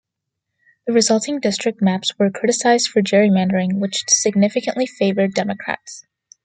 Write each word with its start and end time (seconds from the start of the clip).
The 0.87 0.93
resulting 0.93 1.39
district 1.39 1.79
maps 1.79 2.17
were 2.17 2.31
criticized 2.31 2.87
for 2.87 3.03
gerrymandering, 3.03 3.77
which 3.77 4.03
significantly 4.09 4.87
favored 4.87 5.35
Democrats. 5.35 6.07